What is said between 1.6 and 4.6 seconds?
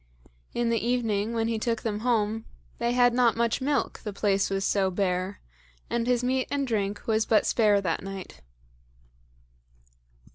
them home they had not much milk, the place